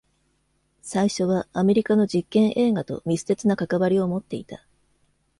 [0.81, 4.65] 最初はアメリカの実験映画と密接な関わりを持っていた。